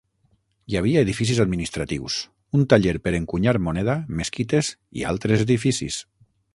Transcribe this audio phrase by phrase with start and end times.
[0.71, 2.17] Hi havia edificis administratius,
[2.59, 6.05] un taller per encunyar moneda, mesquites i altres edificis.